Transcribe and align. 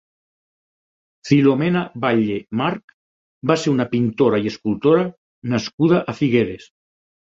Filomena 1.29 1.83
Batlle 2.05 2.39
March 2.61 2.95
va 3.51 3.57
ser 3.65 3.75
una 3.75 3.87
pintora 3.93 4.41
i 4.47 4.49
escultora 4.53 5.05
nascuda 5.55 6.01
a 6.07 6.17
Figueres. 6.23 6.67